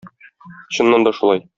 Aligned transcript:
Чыннан 0.77 1.07
да 1.09 1.17
шулай. 1.21 1.49